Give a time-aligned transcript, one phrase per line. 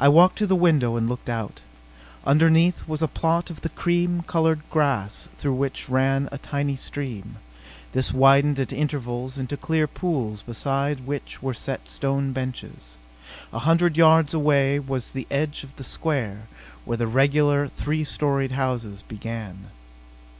[0.00, 1.60] I walked to the window and looked out.
[2.26, 7.36] Underneath was a plot of the cream colored grass through which ran a tiny stream.
[7.92, 12.98] This widened at intervals into clear pools beside which were set stone benches.
[13.52, 16.48] A hundred yards away was the edge of the square,
[16.84, 19.66] where the regular, three storied houses began.